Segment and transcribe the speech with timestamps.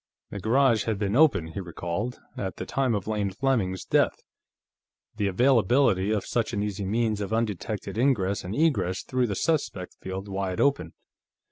[0.31, 4.23] The garage had been open, he recalled, at the time of Lane Fleming's death.
[5.17, 9.95] The availability of such an easy means of undetected ingress and egress threw the suspect
[10.01, 10.93] field wide open.